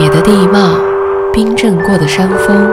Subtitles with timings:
[0.00, 0.78] 野的地貌，
[1.32, 2.70] 冰镇过的山峰，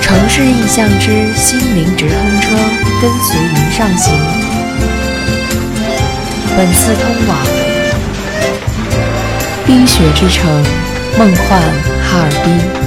[0.00, 2.56] 城市印象之心灵直通车，
[3.00, 4.14] 跟随云上行。
[6.56, 7.36] 本次通往
[9.66, 10.48] 冰雪之城，
[11.18, 11.60] 梦幻
[12.04, 12.81] 哈尔滨。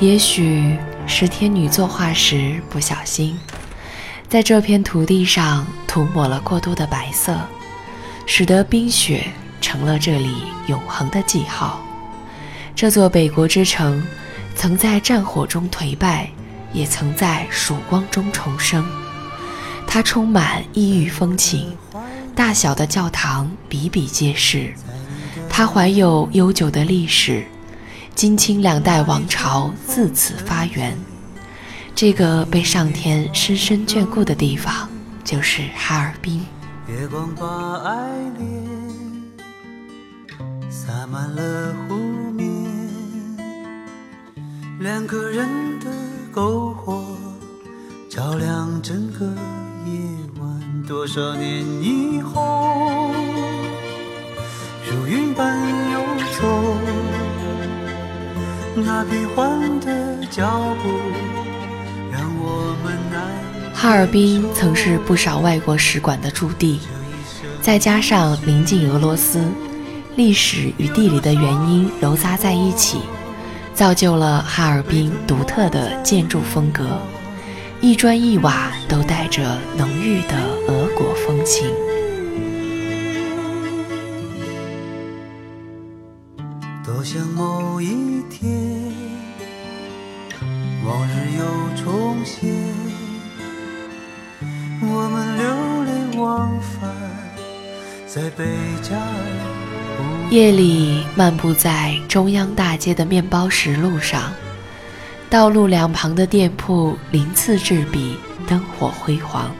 [0.00, 0.76] 也许
[1.08, 3.36] 是天女作画时不小心，
[4.28, 7.36] 在这片土地上涂抹了过多的白色，
[8.24, 9.24] 使得冰雪
[9.60, 10.36] 成了这里
[10.68, 11.82] 永恒的记号。
[12.76, 14.00] 这座北国之城，
[14.54, 16.30] 曾在战火中颓败，
[16.72, 18.86] 也曾在曙光中重生。
[19.84, 21.76] 它充满异域风情，
[22.36, 24.72] 大小的教堂比比皆是。
[25.48, 27.44] 它怀有悠久的历史。
[28.18, 30.98] 金清两代王朝自此发源，
[31.94, 34.88] 这个被上天深深眷顾的地方，
[35.22, 36.44] 就是哈尔滨。
[36.88, 37.46] 月光把
[37.84, 37.94] 爱
[38.36, 38.64] 恋
[40.68, 41.94] 洒满了湖
[42.32, 42.44] 面，
[44.80, 45.46] 两个人
[45.78, 45.86] 的
[46.34, 47.16] 篝火
[48.10, 49.92] 照亮整个夜
[50.40, 50.82] 晚。
[50.88, 53.12] 多少年以后，
[54.90, 55.56] 如云般
[55.92, 56.00] 游
[56.40, 56.77] 走。
[58.84, 60.88] 那变幻的脚步，
[62.10, 62.98] 让我们
[63.74, 66.80] 哈尔滨曾是不少外国使馆的驻地，
[67.62, 69.40] 再加上临近俄罗斯，
[70.16, 72.98] 历史与地理的原因糅杂在一起，
[73.74, 77.00] 造就了哈尔滨独特的建筑风格，
[77.80, 80.36] 一砖一瓦都带着浓郁的
[80.66, 81.68] 俄国风情。
[86.84, 88.67] 多想某一天，
[90.88, 91.44] 往日又
[91.76, 92.50] 重现，
[94.80, 96.90] 我们流连忘返
[98.06, 98.46] 在贝
[98.82, 100.28] 加尔。
[100.30, 104.32] 夜里漫步在中央大街的面包石路上，
[105.28, 108.16] 道路两旁的店铺鳞次栉比，
[108.46, 109.54] 灯火辉煌。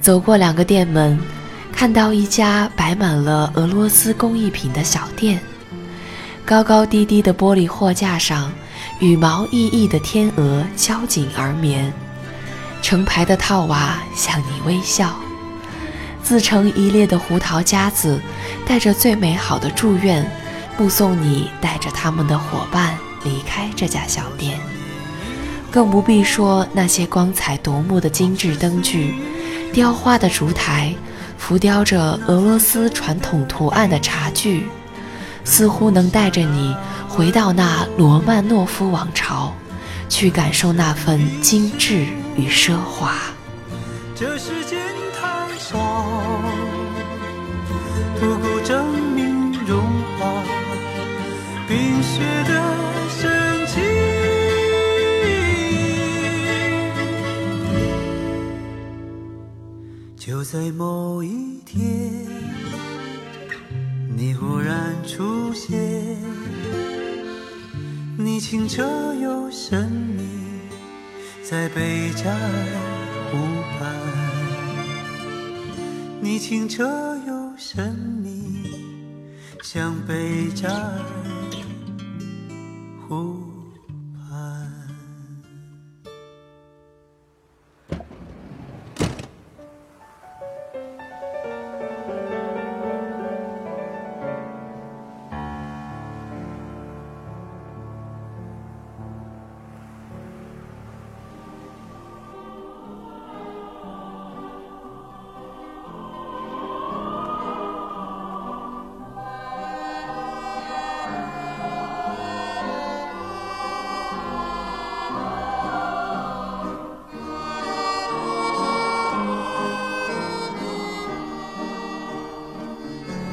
[0.00, 1.18] 走过两个店门，
[1.72, 5.40] 看到一家摆满了俄罗斯工艺品的小店。
[6.46, 8.52] 高高低低的玻璃货架上，
[8.98, 11.92] 羽毛熠熠的天鹅交颈而眠，
[12.80, 15.14] 成排的套娃向你微笑，
[16.22, 18.20] 自成一列的胡桃夹子
[18.66, 20.30] 带着最美好的祝愿，
[20.78, 24.58] 目送你带着他们的伙伴离开这家小店。
[25.70, 29.14] 更不必说那些光彩夺目的精致灯具、
[29.72, 30.94] 雕花的烛台、
[31.38, 34.66] 浮雕着俄罗斯传统图案的茶具。
[35.44, 36.72] 似乎能带着你
[37.12, 39.52] 回到那罗曼诺夫王朝，
[40.08, 42.06] 去感受那份精致
[42.36, 43.14] 与奢华。
[44.14, 44.80] 这世间
[45.20, 45.78] 太少，
[48.18, 48.82] 不够证
[49.14, 49.78] 明融
[50.18, 50.42] 化
[51.68, 52.74] 冰雪的
[53.10, 53.80] 神奇。
[60.16, 61.82] 就在某一天。
[64.14, 65.76] 你忽然出现，
[68.24, 68.84] 你清澈
[69.14, 70.22] 又神秘，
[71.42, 72.38] 在贝加尔
[73.32, 73.36] 湖
[73.76, 73.92] 畔。
[76.20, 76.86] 你清澈
[77.26, 78.70] 又神秘，
[79.60, 81.00] 像贝加尔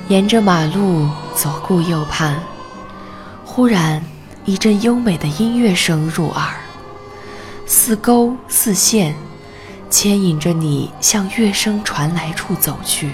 [0.09, 2.41] 沿着马路左顾右盼，
[3.45, 4.03] 忽然
[4.44, 6.56] 一阵优美的音乐声入耳，
[7.67, 9.15] 似钩似线，
[9.88, 13.11] 牵引着你向乐声传来处走去。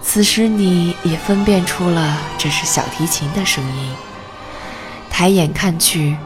[0.00, 3.94] 此时你也分辨出了这是小提琴的声音。
[5.10, 6.16] 抬眼看去，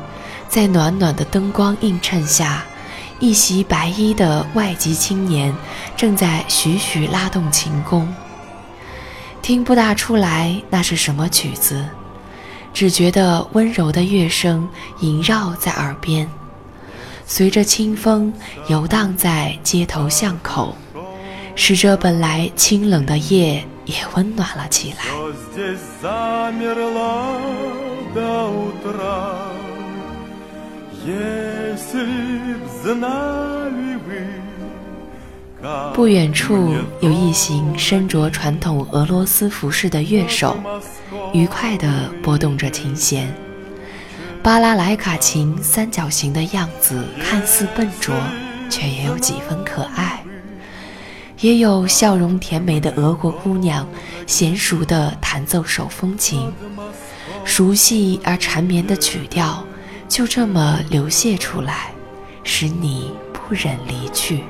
[0.48, 2.62] 在暖暖的灯光映衬下，
[3.18, 5.52] 一袭白衣的外籍青年
[5.96, 8.08] 正在徐徐拉动琴弓。
[9.48, 11.82] 听不大出来那是什么曲子，
[12.74, 14.68] 只觉得温柔的乐声
[15.00, 16.28] 萦绕在耳边，
[17.24, 18.30] 随着清风
[18.68, 20.76] 游荡在街头巷口。
[21.56, 25.06] 使这本来清冷的夜也温暖了起来。
[35.92, 40.56] 不远处有一行身着传统俄罗斯服饰的乐手，
[41.32, 43.34] 愉快地拨动着琴弦。
[44.42, 48.14] 巴拉莱卡琴三角形的样子看似笨拙，
[48.70, 50.22] 却也有几分可爱。
[51.40, 53.86] 也有笑容甜美的俄国姑娘，
[54.26, 56.52] 娴熟地弹奏手风琴，
[57.44, 59.64] 熟悉而缠绵的曲调
[60.08, 61.92] 就这么流泻出来，
[62.44, 64.44] 使你不忍离去。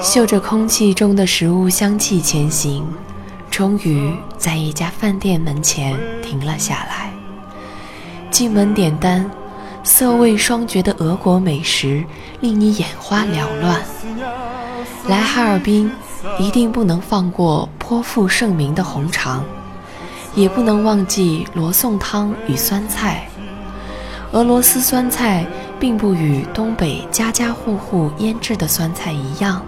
[0.00, 2.86] 嗅着空气中的食物香气前行，
[3.50, 7.12] 终于在一家饭店门前停了下来。
[8.30, 9.28] 进门点单，
[9.82, 12.04] 色味双绝的俄国美食
[12.40, 13.80] 令你眼花缭乱。
[15.08, 15.90] 来哈尔滨，
[16.38, 19.44] 一定不能放过颇负盛名的红肠，
[20.34, 23.26] 也不能忘记罗宋汤与酸菜。
[24.32, 25.44] 俄罗斯酸菜
[25.80, 29.64] 并不与东北家家户户腌制的酸菜一样，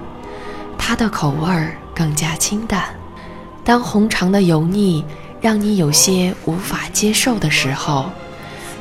[0.79, 2.85] 它的口味儿更加清淡。
[3.65, 5.05] 当红肠的油腻
[5.41, 8.11] 让你有些无法接受的时候，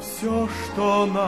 [0.00, 1.20] все, что на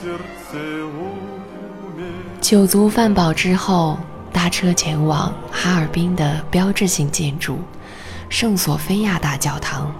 [0.00, 2.40] сердце у меня.
[2.40, 3.98] 酒足饭饱之后，
[4.32, 7.58] 搭车前往哈尔滨的标志性建筑
[8.28, 9.92] 圣索菲亚大教堂，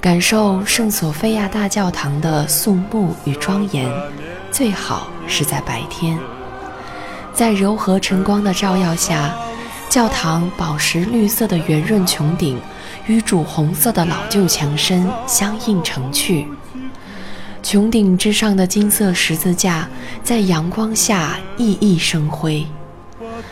[0.00, 3.86] 感受圣索菲亚大教堂的肃穆与庄严，
[4.50, 6.18] 最好是在白天。
[7.34, 9.34] 在柔和晨光的照耀下，
[9.89, 12.59] 教堂宝石绿色的圆润穹顶
[13.07, 16.47] 与主红色的老旧墙身相映成趣。
[17.63, 19.87] 穹顶之上的金色十字架
[20.23, 22.65] 在阳光下熠熠生辉，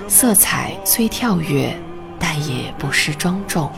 [0.08, 1.76] 色彩虽跳跃。
[2.18, 3.70] 但也不失庄重。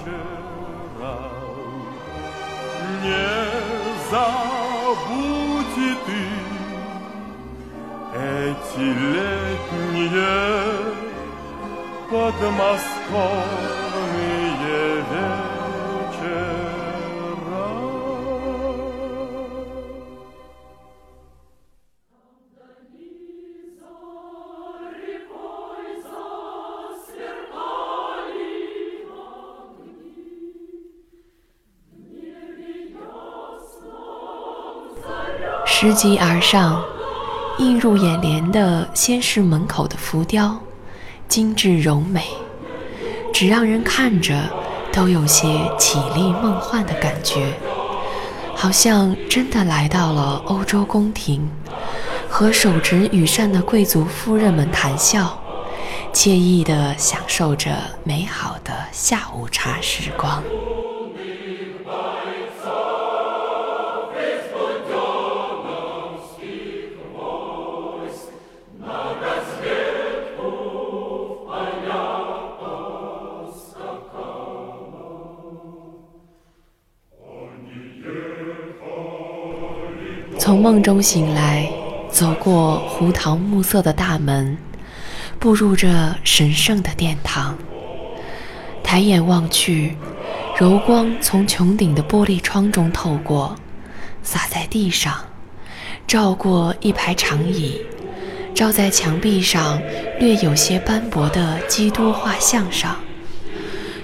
[35.80, 36.84] 拾级而上，
[37.60, 40.58] 映入眼帘的先是门口的浮雕，
[41.28, 42.24] 精致柔美，
[43.34, 44.34] 只让人看着
[44.92, 47.54] 都有些绮丽梦幻的感觉，
[48.56, 51.48] 好像真的来到了欧洲宫廷，
[52.30, 55.40] 和手执羽扇的贵族夫人们谈笑，
[56.14, 57.72] 惬意地享受着
[58.04, 60.42] 美好的下午茶时光。
[80.48, 81.70] 从梦中醒来，
[82.10, 84.58] 走过胡桃木色的大门，
[85.40, 85.90] 步入这
[86.24, 87.58] 神圣的殿堂。
[88.82, 89.98] 抬眼望去，
[90.58, 93.58] 柔光从穹顶的玻璃窗中透过，
[94.24, 95.16] 洒在地上，
[96.08, 97.82] 照过一排长椅，
[98.56, 99.82] 照在墙壁上
[100.18, 102.96] 略有些斑驳的基督画像上。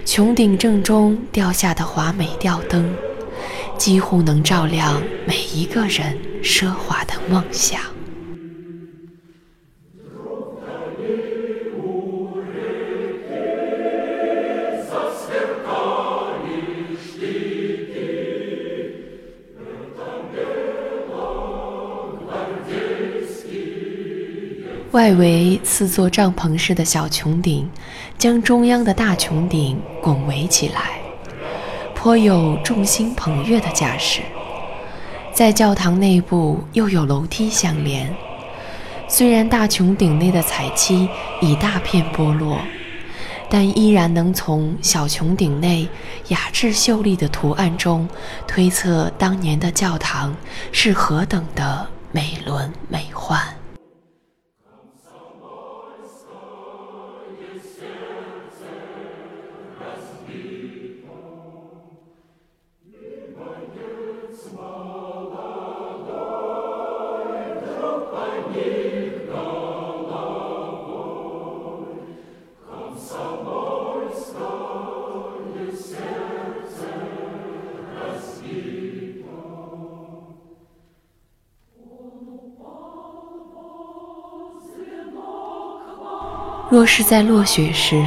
[0.06, 2.94] 穹顶正中掉下的华美吊灯，
[3.78, 7.82] 几乎能照亮每一个人奢华的梦想。
[24.92, 27.68] 外围四座帐篷式的小穹顶，
[28.20, 31.02] 将中央的大穹顶拱围起来，
[32.04, 34.20] 颇有众星捧月的架势。
[35.32, 38.14] 在教堂内部又有楼梯相连，
[39.08, 41.08] 虽然大穹顶内的彩漆
[41.40, 42.60] 已大片剥落，
[43.50, 45.88] 但依然能从小穹顶内
[46.28, 48.06] 雅致秀丽的图案中
[48.46, 50.36] 推测当年的教堂
[50.74, 53.40] 是何等的美轮美奂。
[86.74, 88.04] 若是在落雪时，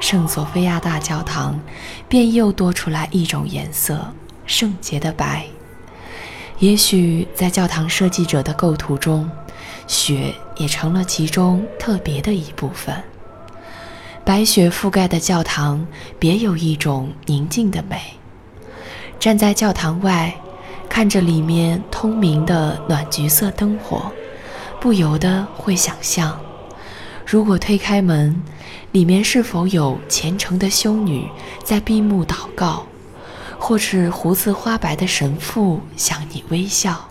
[0.00, 1.56] 圣索菲亚大教堂
[2.08, 4.04] 便又多出来一种颜色——
[4.46, 5.46] 圣洁的白。
[6.58, 9.30] 也许在教堂设计者的构图中，
[9.86, 12.92] 雪也成了其中特别的一部分。
[14.24, 15.86] 白雪覆盖的教堂
[16.18, 18.02] 别有一种宁静的美。
[19.20, 20.34] 站在教堂外，
[20.88, 24.10] 看着里面通明的暖橘色灯火，
[24.80, 26.36] 不由得会想象。
[27.30, 28.42] 如果推开门，
[28.90, 31.28] 里面是否有虔诚的修女
[31.62, 32.84] 在闭目祷告，
[33.56, 37.08] 或是胡子花白的神父向你微笑，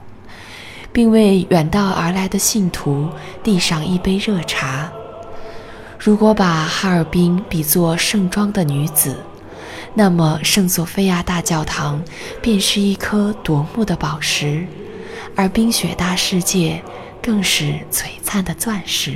[0.91, 3.07] 并为远道而来的信徒
[3.41, 4.91] 递上一杯热茶？
[5.97, 9.15] 如果把哈尔滨比作盛装的女子，
[9.93, 12.03] 那么圣索菲亚大教堂
[12.41, 14.67] 便是一颗夺目的宝石，
[15.33, 16.83] 而冰雪大世界
[17.23, 19.13] 更是璀璨的钻石。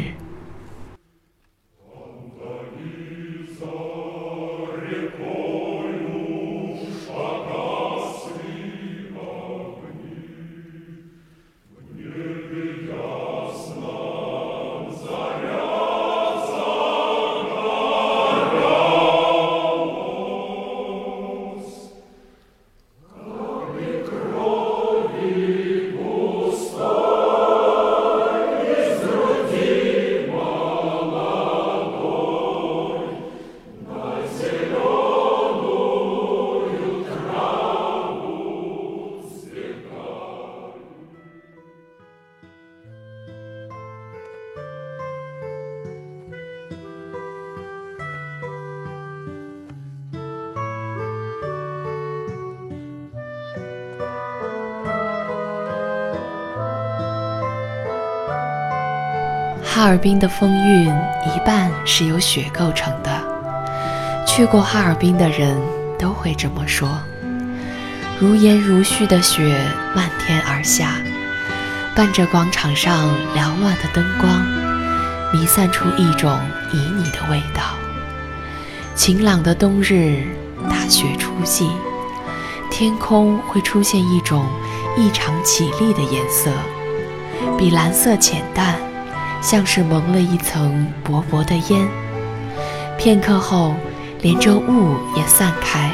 [59.84, 60.88] 哈尔滨的风韵
[61.26, 63.12] 一半是由雪构成的，
[64.26, 65.62] 去过哈尔滨的人
[66.00, 66.88] 都会这么说。
[68.18, 69.60] 如烟如絮的雪
[69.94, 70.96] 漫天而下，
[71.94, 74.32] 伴着广场上缭乱的灯光，
[75.34, 76.32] 弥散出一种
[76.72, 77.62] 旖旎的味道。
[78.96, 80.24] 晴朗的冬日，
[80.70, 81.68] 大雪初霁，
[82.72, 84.46] 天空会出现一种
[84.96, 86.50] 异常绮丽的颜色，
[87.58, 88.76] 比蓝色浅淡。
[89.44, 91.86] 像是蒙了一层薄薄的烟，
[92.98, 93.76] 片刻后，
[94.22, 95.92] 连这雾也散开。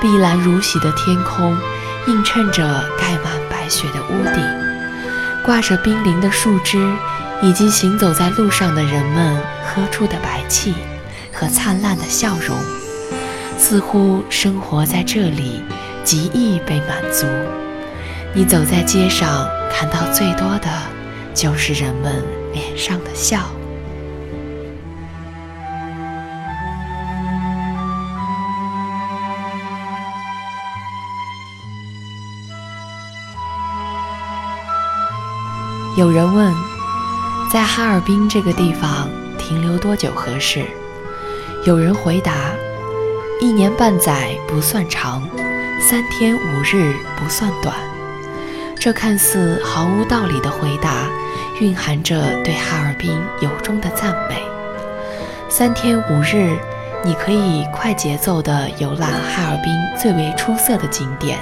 [0.00, 1.54] 碧蓝如洗的天空，
[2.06, 2.64] 映衬着
[2.98, 4.42] 盖满白雪的屋顶，
[5.44, 6.90] 挂着冰凌的树枝，
[7.42, 9.36] 以及行走在路上的人们
[9.66, 10.74] 喝出的白气
[11.30, 12.56] 和灿烂的笑容，
[13.58, 15.62] 似乎生活在这里
[16.02, 17.26] 极易被满足。
[18.32, 20.68] 你走在街上，看到最多的
[21.34, 22.37] 就是人们。
[22.58, 23.38] 脸上的笑。
[35.96, 36.52] 有人问，
[37.52, 40.64] 在哈尔滨这个地方停留多久合适？
[41.64, 42.32] 有人回答，
[43.40, 45.28] 一年半载不算长，
[45.80, 47.74] 三天五日不算短。
[48.76, 51.08] 这看似毫无道理的回答，
[51.60, 53.10] 蕴含着对哈尔滨
[53.40, 54.42] 由衷的赞美。
[55.48, 56.56] 三天五日，
[57.04, 61.38] 你可以快节奏地游览哈尔滨最为出色的景点，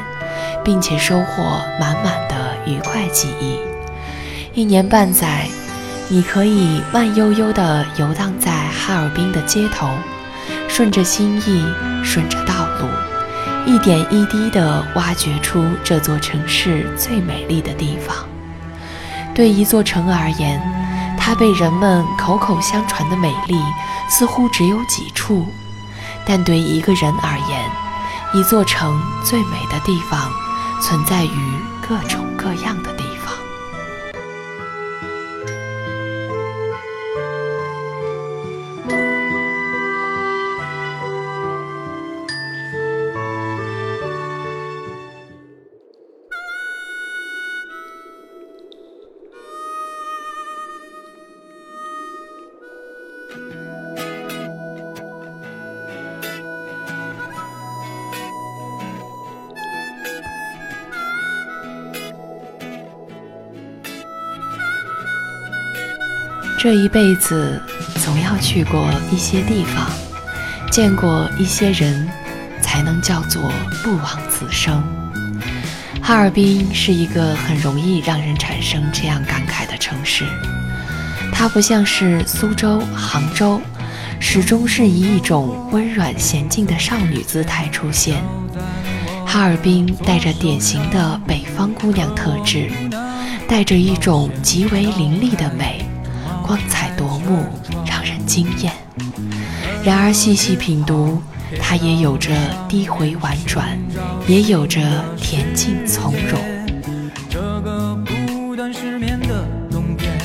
[0.64, 3.58] 并且收获满满的愉快记忆。
[4.54, 5.46] 一年半载，
[6.08, 9.90] 你可以慢悠悠地游荡在哈尔滨的街头，
[10.66, 11.62] 顺着心意，
[12.02, 12.88] 顺着道路。
[13.66, 18.26] 一点一滴地挖掘出这座城市最美丽的地方。
[19.36, 20.58] 对一座城而言，
[21.18, 23.54] 它被人们口口相传的美丽
[24.08, 25.44] 似乎只有几处；
[26.24, 27.70] 但对一个人而言，
[28.32, 30.32] 一座城最美的地方
[30.80, 31.54] 存在于
[31.86, 33.05] 各种各样的地方。
[66.68, 67.62] 这一辈子
[68.04, 69.88] 总要去过一些地方，
[70.68, 72.08] 见过一些人，
[72.60, 73.40] 才能叫做
[73.84, 74.82] 不枉此生。
[76.02, 80.24] 哈尔滨是一个很容易让人产生这样感慨的城市，
[81.32, 83.60] 它不像是苏州、杭州，
[84.18, 88.20] 始终是以一种温软娴静的少女姿态出现。
[89.24, 92.68] 哈尔滨带着典型的北方姑娘特质，
[93.46, 95.85] 带着一种极为凌厉的美。
[96.46, 97.44] 光彩夺目，
[97.84, 98.72] 让人惊艳。
[99.82, 101.20] 然而细细品读，
[101.60, 102.30] 它也有着
[102.68, 103.76] 低回婉转，
[104.28, 104.80] 也有着
[105.18, 106.40] 恬静从容。
[107.28, 110.16] 这个不断失眠的冬天，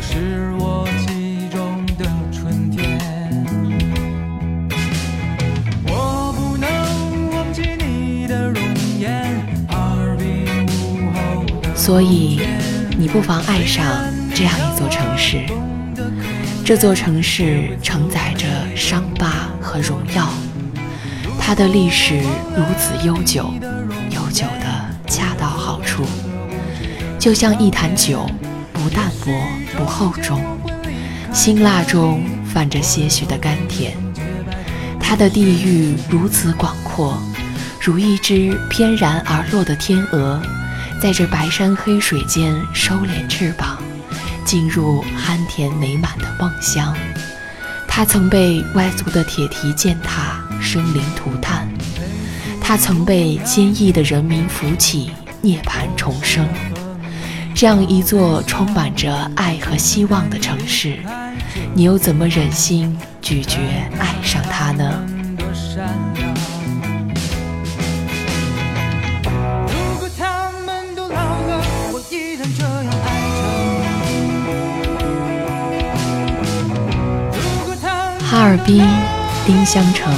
[0.00, 3.00] 是我记忆中的春天。
[5.88, 8.62] 我不能忘记你的容
[9.00, 12.40] 颜，哈尔滨午后的所以，
[12.96, 13.84] 你不妨爱上。
[14.34, 15.42] 这样一座城市，
[16.64, 20.26] 这座城市承载着伤疤和荣耀，
[21.38, 22.20] 它的历史
[22.56, 23.52] 如此悠久，
[24.10, 26.04] 悠久的恰到好处，
[27.18, 28.26] 就像一坛酒，
[28.72, 29.30] 不淡薄，
[29.76, 30.40] 不厚重，
[31.32, 33.92] 辛辣中泛着些许的甘甜。
[34.98, 37.22] 它的地域如此广阔，
[37.78, 40.40] 如一只翩然而落的天鹅，
[41.02, 43.81] 在这白山黑水间收敛翅膀。
[44.44, 46.94] 进入酣甜美满的梦乡，
[47.88, 51.66] 他曾被外族的铁蹄践踏，生灵涂炭；
[52.60, 56.46] 他曾被坚毅的人民扶起，涅槃重生。
[57.54, 60.98] 这样一座充满着爱和希望的城市，
[61.74, 63.58] 你又怎么忍心拒绝
[63.98, 65.06] 爱上它呢？
[78.32, 78.82] 哈尔滨，
[79.44, 80.10] 丁香城，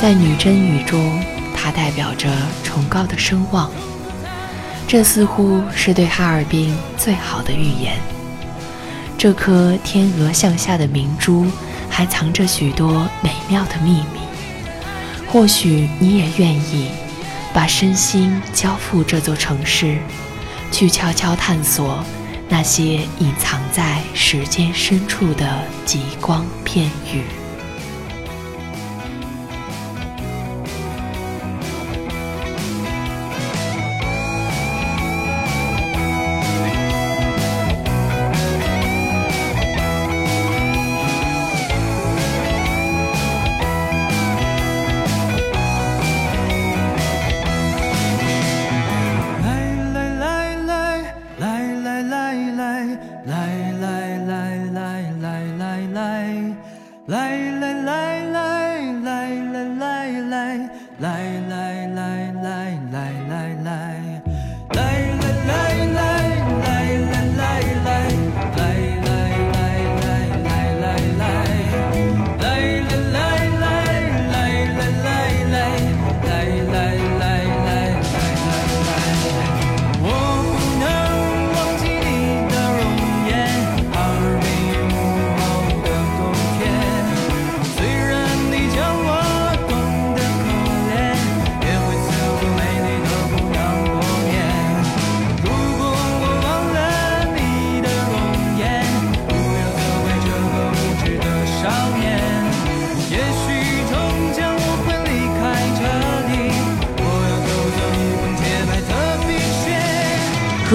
[0.00, 1.20] 在女真语中，
[1.52, 2.30] 它代表着
[2.62, 3.68] 崇高的声望。
[4.86, 7.98] 这似乎是对哈尔滨最好的预言。
[9.18, 11.44] 这颗天鹅向下的明珠，
[11.90, 14.20] 还藏着许多美妙的秘密。
[15.26, 16.86] 或许你也愿意，
[17.52, 19.98] 把身心交付这座城市，
[20.70, 21.98] 去悄悄探索。
[22.52, 27.41] 那些隐藏在时间深处的极光片语。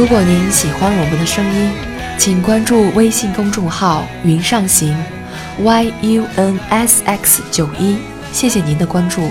[0.10, 1.70] 如果您喜欢我们的声音，
[2.18, 4.96] 请关注微信公众号“云上行
[5.62, 7.98] ”，y u n s x 九一，
[8.32, 9.30] 谢谢您的关注。